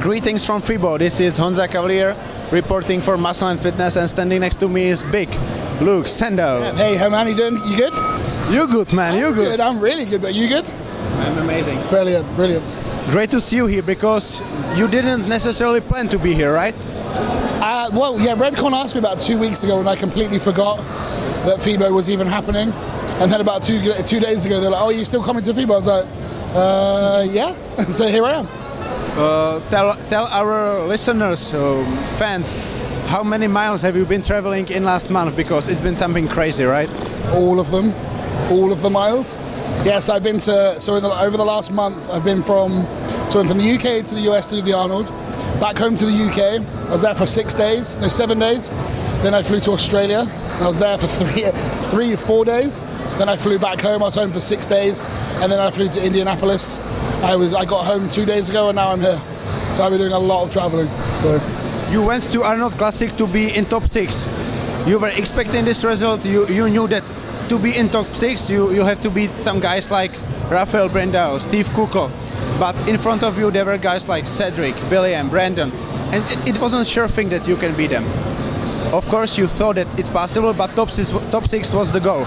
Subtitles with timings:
[0.00, 0.98] Greetings from FIBO.
[0.98, 2.16] This is Honza Cavalier
[2.50, 5.28] reporting for Muscle and Fitness, and standing next to me is Big
[5.80, 6.74] Luke Sandoe.
[6.74, 7.60] Hey, how man you doing?
[7.64, 7.94] You good?
[8.50, 9.16] You good, man?
[9.16, 9.44] You good?
[9.44, 9.60] Good.
[9.60, 10.20] I'm really good.
[10.20, 10.68] But you good?
[10.68, 11.80] I'm amazing.
[11.90, 12.64] Brilliant, brilliant.
[13.12, 14.42] Great to see you here because
[14.74, 16.74] you didn't necessarily plan to be here, right?
[17.62, 20.78] Uh, well, yeah, Redcon asked me about two weeks ago, and I completely forgot
[21.46, 22.72] that FIBO was even happening.
[23.22, 25.70] And then about two two days ago, they're like, "Oh, you still coming to FIBO?"
[25.70, 26.06] I was like,
[26.54, 27.52] uh, "Yeah."
[27.90, 28.63] so here I am.
[29.16, 31.84] Uh, tell tell our listeners, uh,
[32.18, 32.52] fans,
[33.06, 35.36] how many miles have you been traveling in last month?
[35.36, 36.90] Because it's been something crazy, right?
[37.32, 37.92] All of them,
[38.50, 39.36] all of the miles.
[39.84, 40.80] Yes, I've been to.
[40.80, 42.84] So the, over the last month, I've been from
[43.30, 45.06] so from the UK to the US do the Arnold,
[45.60, 46.60] back home to the UK.
[46.88, 48.70] I was there for six days, no, seven days.
[49.22, 50.24] Then I flew to Australia.
[50.60, 51.44] I was there for three,
[51.90, 52.80] three, four days.
[53.18, 54.02] Then I flew back home.
[54.02, 55.02] I was home for six days,
[55.40, 56.80] and then I flew to Indianapolis.
[57.24, 59.20] I was I got home two days ago, and now I'm here.
[59.72, 60.88] So I've been doing a lot of traveling.
[61.22, 61.40] So
[61.90, 64.28] You went to Arnold Classic to be in top six.
[64.86, 66.24] You were expecting this result.
[66.24, 67.02] You you knew that
[67.48, 70.12] to be in top six, you, you have to beat some guys like
[70.50, 72.10] Rafael Brandao, Steve Kuclo.
[72.58, 75.70] But in front of you, there were guys like Cedric, William, Brandon,
[76.12, 78.04] and it, it wasn't sure thing that you can beat them.
[78.92, 82.24] Of course, you thought that it's possible, but top six, top six was the goal.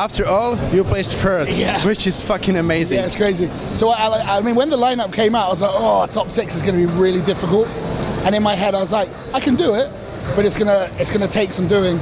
[0.00, 1.84] After all, you placed third, Yeah.
[1.84, 2.98] which is fucking amazing.
[2.98, 3.48] yeah, it's crazy.
[3.74, 6.54] So I, I, mean, when the lineup came out, I was like, oh, top six
[6.54, 7.68] is going to be really difficult.
[8.24, 9.92] And in my head, I was like, I can do it,
[10.34, 11.98] but it's gonna it's gonna take some doing.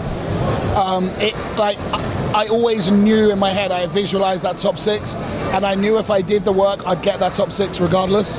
[0.77, 5.17] Um, it like I, I always knew in my head, I visualized that top six,
[5.55, 8.37] and I knew if I did the work, I'd get that top six regardless.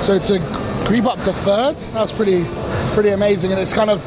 [0.00, 0.38] So to
[0.86, 2.44] creep up to third, that's pretty
[2.94, 4.02] pretty amazing, and it's kind of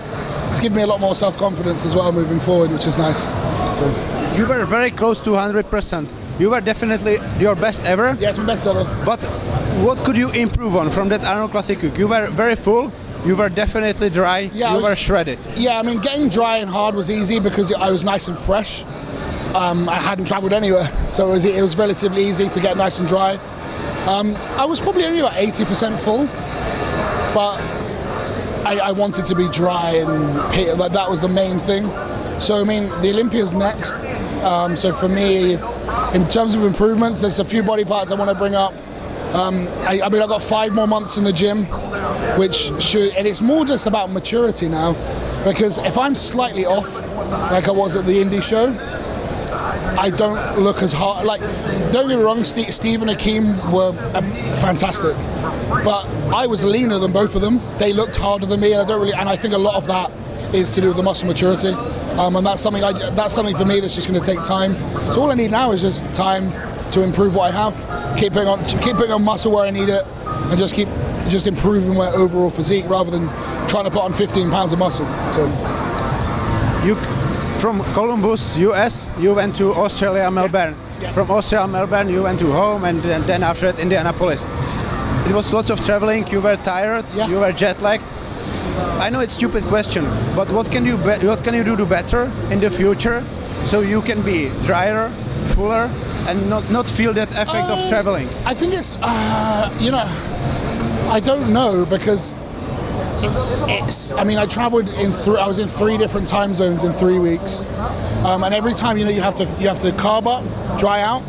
[0.49, 3.25] it's given me a lot more self confidence as well moving forward, which is nice.
[3.77, 6.07] So You were very close to 100%.
[6.39, 8.13] You were definitely your best ever.
[8.13, 8.85] my best ever.
[9.05, 9.19] But
[9.83, 11.77] what could you improve on from that Arnold Classic?
[11.97, 12.89] You were very full.
[13.25, 14.49] You were definitely dry.
[14.53, 15.39] Yeah, you was- were shredded.
[15.57, 18.85] Yeah, I mean, getting dry and hard was easy because I was nice and fresh.
[19.55, 22.97] Um, I hadn't travelled anywhere, so it was, it was relatively easy to get nice
[22.99, 23.33] and dry.
[24.08, 26.27] Um, I was probably only about 80% full,
[27.33, 27.59] but
[28.65, 31.85] I, I wanted to be dry and like that was the main thing.
[32.39, 34.05] So I mean, the Olympia's next.
[34.44, 35.54] Um, so for me,
[36.14, 38.73] in terms of improvements, there's a few body parts I want to bring up.
[39.33, 41.66] Um, I, I mean, I've got five more months in the gym,
[42.38, 44.94] which should, and it's more just about maturity now,
[45.44, 47.02] because if I'm slightly off,
[47.52, 48.73] like I was at the indie show,
[50.00, 51.26] I don't look as hard.
[51.26, 51.42] Like,
[51.92, 55.16] don't get me wrong, Steve, Steve and Akeem were um, fantastic,
[55.83, 57.60] but I was leaner than both of them.
[57.77, 59.14] They looked harder than me, and I don't really.
[59.14, 60.11] And I think a lot of that
[60.56, 61.73] is to do with the muscle maturity,
[62.17, 62.83] um, and that's something.
[62.83, 64.75] I, that's something for me that's just going to take time.
[65.14, 66.52] So all I need now is just time
[66.92, 69.89] to improve what I have, keep putting on, keep putting on muscle where I need
[69.89, 70.87] it, and just keep
[71.30, 73.27] just improving my overall physique rather than
[73.67, 75.05] trying to put on 15 pounds of muscle.
[75.33, 75.45] So.
[76.83, 76.95] You,
[77.59, 80.77] from Columbus, US, you went to Australia, Melbourne.
[81.02, 81.11] Yeah.
[81.11, 84.47] From Australia, Melbourne, you went to home, and then, then after that, Indianapolis.
[85.27, 86.26] It was lots of traveling.
[86.27, 87.05] You were tired.
[87.14, 87.27] Yeah.
[87.27, 88.05] You were jet lagged.
[88.99, 92.29] I know it's stupid question, but what can you be- what can you do better
[92.51, 93.23] in the future
[93.63, 95.09] so you can be drier,
[95.55, 95.89] fuller,
[96.27, 98.27] and not not feel that effect of Uh, traveling?
[98.45, 100.05] I think it's, uh, you know,
[101.09, 102.35] I don't know because
[103.67, 104.11] it's.
[104.11, 105.37] I mean, I traveled in three.
[105.37, 107.67] I was in three different time zones in three weeks,
[108.25, 110.43] um, and every time you know you have to you have to carb up,
[110.77, 111.23] dry out,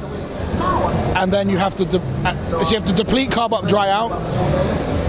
[1.16, 3.88] and then you have to de- uh, so you have to deplete, carb up, dry
[3.90, 4.10] out,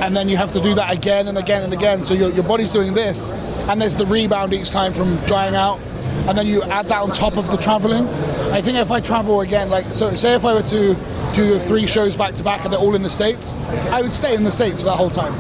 [0.01, 2.03] and then you have to do that again and again and again.
[2.03, 3.31] So your, your body's doing this,
[3.69, 5.79] and there's the rebound each time from drying out,
[6.27, 8.07] and then you add that on top of the traveling.
[8.51, 10.95] I think if I travel again, like so, say if I were to
[11.35, 13.53] do three shows back to back and they're all in the states,
[13.91, 15.33] I would stay in the states for that whole time,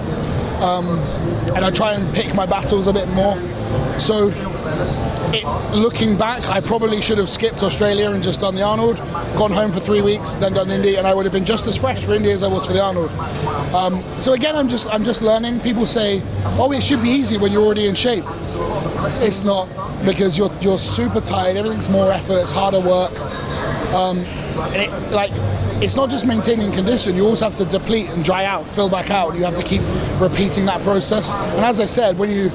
[0.61, 0.99] um,
[1.55, 3.37] and I try and pick my battles a bit more.
[3.99, 4.29] So
[5.33, 8.97] it, looking back, I probably should have skipped Australia and just done the Arnold,
[9.37, 11.77] gone home for three weeks, then done Indy, and I would have been just as
[11.77, 13.11] fresh for Indy as I was for the Arnold.
[13.73, 15.59] Um, so again, I'm just I'm just learning.
[15.61, 16.21] People say,
[16.59, 18.25] "Oh, it should be easy when you're already in shape."
[19.21, 19.67] It's not
[20.05, 21.57] because you're you're super tired.
[21.57, 22.37] Everything's more effort.
[22.37, 23.11] It's harder work.
[23.93, 24.19] Um,
[24.73, 25.31] and it, like
[25.81, 27.15] it's not just maintaining condition.
[27.15, 29.35] You also have to deplete and dry out, fill back out.
[29.35, 29.81] You have to keep
[30.19, 31.33] repeating that process.
[31.33, 32.49] And as I said, when you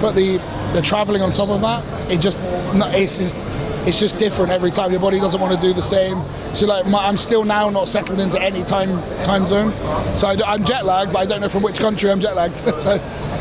[0.00, 0.38] put the
[0.72, 3.44] the traveling on top of that, it just it's just
[3.86, 4.90] it's just different every time.
[4.90, 6.22] Your body doesn't want to do the same.
[6.54, 9.72] So like my, I'm still now not settled into any time time zone.
[10.16, 12.56] So I, am jet lagged, but I don't know from which country I'm jet lagged.
[12.78, 13.00] so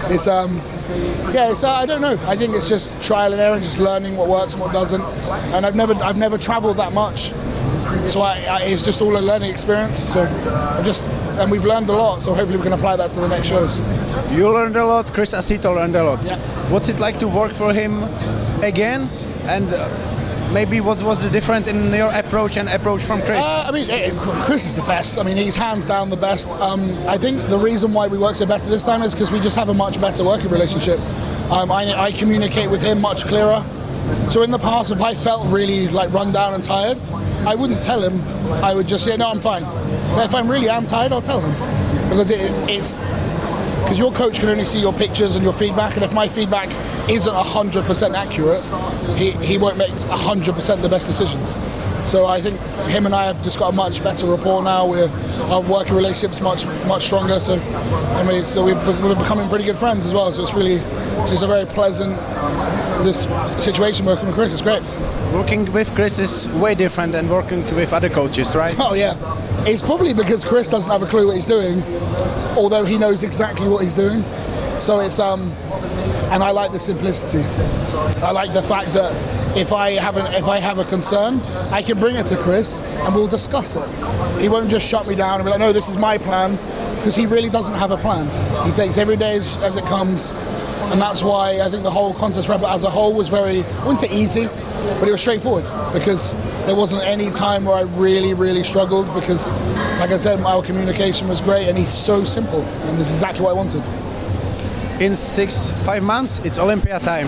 [0.09, 0.61] it's um
[1.33, 2.17] yeah, uh, I don't know.
[2.25, 5.01] I think it's just trial and error, and just learning what works and what doesn't.
[5.53, 7.31] And I've never I've never travelled that much,
[8.07, 9.99] so I, I, it's just all a learning experience.
[9.99, 11.07] So I'm just
[11.39, 12.21] and we've learned a lot.
[12.21, 13.80] So hopefully we can apply that to the next shows.
[14.33, 15.12] You learned a lot.
[15.13, 16.24] Chris Aceto learned a lot.
[16.24, 16.38] Yeah.
[16.69, 18.03] What's it like to work for him
[18.62, 19.09] again?
[19.44, 23.44] And uh, maybe what was the difference in your approach and approach from Chris?
[23.44, 24.12] Uh, I mean, eh,
[24.45, 25.18] Chris is the best.
[25.18, 26.50] I mean, he's hands down the best.
[26.51, 29.39] Um, I think the reason why we work so better this time is because we
[29.39, 31.00] just have a much better working relationship.
[31.50, 33.65] Um, I, I communicate with him much clearer.
[34.27, 36.97] So in the past, if I felt really like run down and tired,
[37.47, 38.21] I wouldn't tell him.
[38.63, 39.63] I would just say, no, I'm fine.
[40.15, 41.53] But if I'm really am tired, I'll tell him
[42.09, 42.39] because it,
[42.69, 43.00] it's
[43.89, 46.69] because your coach can only see your pictures and your feedback, and if my feedback
[47.09, 51.56] isn't 100% accurate, he, he won't make 100% the best decisions.
[52.09, 52.59] So I think
[52.89, 54.88] him and I have just got a much better rapport now.
[54.88, 55.09] We're,
[55.50, 57.39] our working relationship's much much stronger.
[57.39, 60.31] So I mean, so we've, we're becoming pretty good friends as well.
[60.31, 60.80] So it's really
[61.21, 62.15] it's just a very pleasant
[63.03, 63.23] this
[63.63, 64.53] situation working with Chris.
[64.53, 64.83] It's great.
[65.33, 68.75] working with Chris is way different than working with other coaches, right?
[68.79, 69.13] Oh yeah,
[69.65, 71.83] it's probably because Chris doesn't have a clue what he's doing,
[72.57, 74.23] although he knows exactly what he's doing.
[74.79, 75.51] So it's um,
[76.31, 77.44] and I like the simplicity.
[78.21, 79.13] I like the fact that
[79.57, 81.41] if I have an, if I have a concern,
[81.71, 83.88] I can bring it to Chris and we'll discuss it.
[84.39, 86.55] He won't just shut me down and be like, no, this is my plan,
[86.97, 88.25] because he really doesn't have a plan.
[88.65, 90.31] He takes every day as, as it comes.
[90.91, 93.86] And that's why I think the whole contest prep as a whole was very, I
[93.86, 94.47] wouldn't say easy,
[95.00, 95.63] but it was straightforward
[95.94, 96.33] because
[96.65, 99.51] there wasn't any time where I really, really struggled because,
[100.00, 102.62] like I said, our communication was great and he's so simple.
[102.62, 103.83] And this is exactly what I wanted.
[105.00, 107.27] In six, five months, it's Olympia time.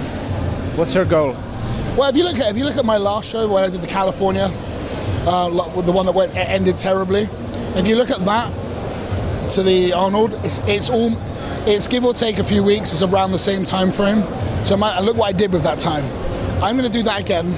[0.75, 1.33] What's your goal?
[1.95, 3.81] Well, if you look at if you look at my last show when I did
[3.81, 4.51] the California,
[5.27, 5.49] uh,
[5.81, 7.29] the one that went ended terribly.
[7.75, 11.11] If you look at that to the Arnold, it's it's all
[11.65, 12.91] it's give or take a few weeks.
[12.91, 14.23] It's around the same time frame.
[14.65, 16.03] So my, look what I did with that time.
[16.63, 17.53] I'm going to do that again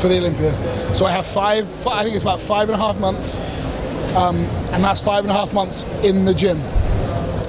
[0.00, 0.52] for the Olympia.
[0.94, 3.36] So I have five, fi I think it's about five and a half months,
[4.16, 4.36] um,
[4.72, 6.60] and that's five and a half months in the gym.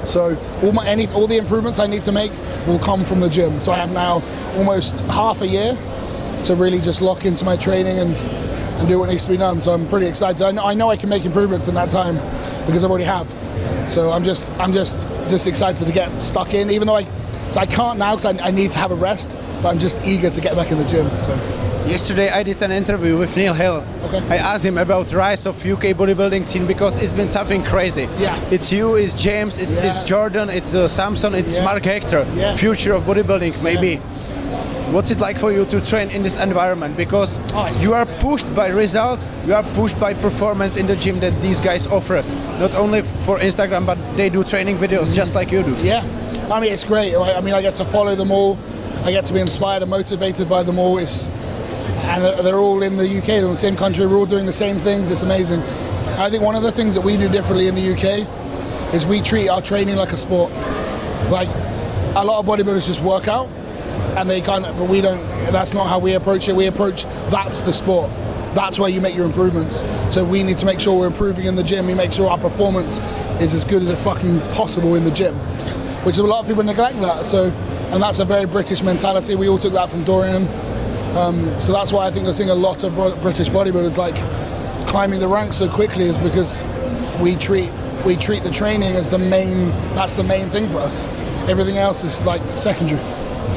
[0.06, 2.32] So all my any all the improvements I need to make
[2.68, 3.60] will come from the gym.
[3.60, 4.24] So I have now
[4.56, 5.74] almost half a year
[6.44, 9.62] to really just lock into my training and and do what needs to be done.
[9.62, 10.42] So I'm pretty excited.
[10.42, 12.16] I know I, know I can make improvements in that time
[12.66, 13.32] because I already have.
[13.88, 17.04] So I'm just I'm just just excited to get stuck in, even though I
[17.52, 19.38] so I can't now because I, I need to have a rest.
[19.62, 21.08] But I'm just eager to get back in the gym.
[21.20, 21.34] So
[21.88, 23.84] Yesterday I did an interview with Neil Hill.
[24.06, 24.20] Okay.
[24.30, 28.08] I asked him about rise of UK bodybuilding scene because it's been something crazy.
[28.20, 28.40] Yeah.
[28.52, 29.90] It's you, it's James, it's, Yeah.
[29.90, 31.66] it's Jordan, it's uh, Samson, it's Yeah.
[31.66, 32.26] Mark Hector.
[32.36, 32.56] Yeah.
[32.56, 34.00] Future of bodybuilding, maybe.
[34.92, 36.98] What's it like for you to train in this environment?
[36.98, 41.20] Because Oh, you are pushed by results, you are pushed by performance in the gym
[41.22, 42.24] that these guys offer.
[42.60, 45.74] Not only for Instagram, but they do training videos just like you do.
[45.82, 46.04] Yeah,
[46.52, 47.16] I mean it's great.
[47.16, 48.58] I I mean I get to follow them all.
[49.06, 50.98] I get to be inspired and motivated by them all.
[50.98, 51.30] It's
[52.04, 54.06] and they're- they're all in the UK, they're in the same country.
[54.06, 55.10] We're all doing the same things.
[55.10, 55.62] It's amazing.
[56.18, 58.28] I think one of the things that we do differently in the UK
[58.94, 60.52] is we treat our training like a sport.
[61.30, 61.48] Like
[62.16, 63.48] a lot of bodybuilders just work out,
[64.18, 65.22] and they kind of, but we don't.
[65.52, 66.56] That's not how we approach it.
[66.56, 68.10] We approach that's the sport.
[68.54, 69.84] That's where you make your improvements.
[70.14, 71.88] So we need to make sure we're improving in the gym.
[71.88, 73.00] We make sure our performance
[73.40, 75.36] is as good as it fucking possible in the gym,
[76.04, 77.26] which a lot of people neglect that.
[77.26, 77.50] So,
[77.92, 79.36] and that's a very British mentality.
[79.36, 80.48] We all took that from Dorian.
[81.16, 84.16] Um, so that's why I think I think a lot of British bodybuilders like
[84.88, 86.64] climbing the ranks so quickly is because
[87.22, 87.72] we treat
[88.06, 89.70] we treat the training as the main.
[89.96, 91.06] That's the main thing for us.
[91.48, 93.00] Everything else is like secondary.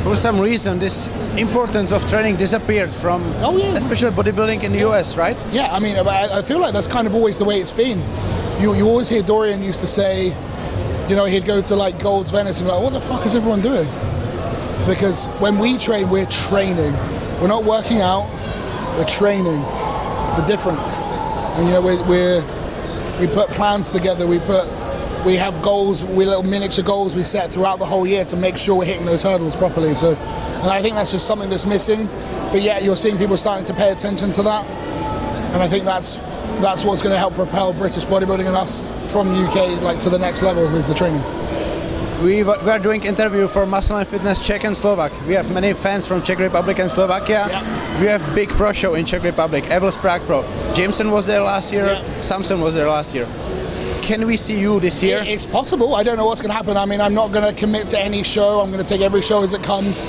[0.04, 1.08] For some reason, this
[1.38, 3.74] importance of training disappeared from, Oh, yeah.
[3.74, 5.36] especially bodybuilding in the US, right?
[5.50, 8.00] Yeah, I mean, I, I feel like that's kind of always the way it's been.
[8.60, 10.26] You, you always hear Dorian used to say,
[11.08, 13.34] you know, he'd go to like Gold's Venice and be like, what the fuck is
[13.34, 13.88] everyone doing?
[14.86, 16.92] Because when we train, we're training.
[17.40, 18.28] We're not working out,
[18.98, 19.62] we're training.
[20.28, 20.98] It's a difference.
[21.56, 22.42] And, you know, we're, we're,
[23.20, 24.66] we put plans together, we put,
[25.24, 28.56] we have goals, we little miniature goals we set throughout the whole year to make
[28.58, 29.94] sure we're hitting those hurdles properly.
[29.94, 32.08] So, and I think that's just something that's missing.
[32.52, 34.64] But yet you're seeing people starting to pay attention to that
[35.54, 36.16] and I think that's
[36.60, 40.18] that's what's going to help propel British bodybuilding and us from UK like to the
[40.18, 41.22] next level is the training.
[42.22, 45.12] We, are doing interview for Muscle and Fitness Czech and Slovak.
[45.26, 47.46] We have many fans from Czech Republic and Slovakia.
[47.48, 48.00] Yeah.
[48.00, 50.42] We have big pro show in Czech Republic, Evels Prague Pro.
[50.74, 52.20] Jameson was there last year, Yeah.
[52.20, 53.26] Samson was there last year.
[54.04, 55.22] Can we see you this year?
[55.26, 55.94] It's possible.
[55.94, 56.76] I don't know what's going to happen.
[56.76, 58.60] I mean, I'm not going to commit to any show.
[58.60, 60.04] I'm going to take every show as it comes.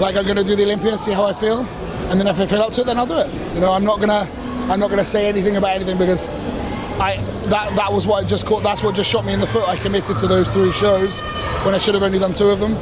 [0.00, 1.62] Like I'm going to do the Olympia, see how I feel,
[2.08, 3.54] and then if I feel up to it, then I'll do it.
[3.54, 4.30] You know, I'm not gonna
[4.70, 6.28] I'm not gonna say anything about anything because
[6.98, 8.62] I that that was what just caught.
[8.62, 9.68] That's what just shot me in the foot.
[9.68, 11.20] I committed to those three shows
[11.64, 12.76] when I should have only done two of them.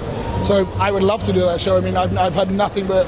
[0.45, 1.79] So I would love to do that show.
[1.79, 3.05] I mean, I've, I've heard nothing but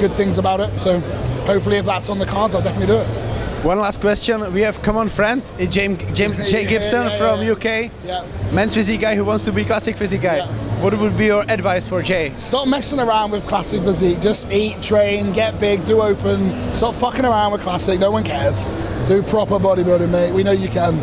[0.00, 0.80] good things about it.
[0.80, 0.98] So
[1.46, 3.27] hopefully, if that's on the cards, I'll definitely do it.
[3.62, 4.52] One last question.
[4.52, 7.52] We have common friend, uh, James, James Jay Gibson yeah, from yeah.
[7.52, 8.24] UK, Yeah.
[8.52, 10.36] men's physique guy who wants to be classic physique guy.
[10.36, 10.52] Yeah.
[10.82, 12.32] What would be your advice for Jay?
[12.38, 14.20] Stop messing around with classic physique.
[14.20, 16.72] Just eat, train, get big, do open.
[16.72, 17.98] Stop fucking around with classic.
[17.98, 18.64] No one cares.
[19.08, 20.32] Do proper bodybuilding, mate.
[20.32, 20.94] We know you can.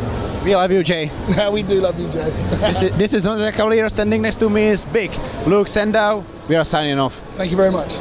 [0.46, 1.12] We love you, Jay.
[1.30, 2.30] Yeah, we do love you, Jay.
[2.62, 3.90] this, is, this is not the Cavalier.
[3.90, 5.12] Standing next to me is Big
[5.46, 6.24] Luke Sandoe.
[6.48, 7.20] We are signing off.
[7.36, 7.96] Thank you very much.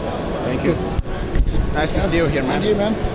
[0.45, 0.75] Thank you.
[1.75, 2.61] Nice to see you here, man.
[2.63, 2.95] Thank you, man.